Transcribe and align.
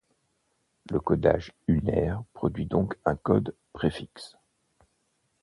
Le 0.89 0.99
codage 0.99 1.51
unaire 1.67 2.23
produit 2.33 2.65
donc 2.65 2.97
un 3.05 3.15
code 3.15 3.53
préfixe. 3.71 4.35